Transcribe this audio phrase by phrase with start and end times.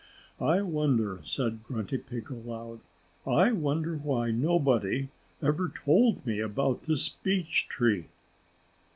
[0.39, 2.79] "I wonder" said Grunty Pig aloud
[3.27, 5.09] "I wonder why nobody
[5.43, 8.07] ever told me about this beech tree."